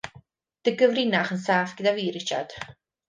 [0.63, 2.57] Dy gyfrinach yn saff gyda fi Richard.